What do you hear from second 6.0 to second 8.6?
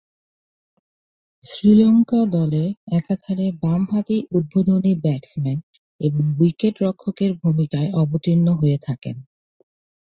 এবং উইকেট-রক্ষকের ভূমিকায় অবতীর্ণ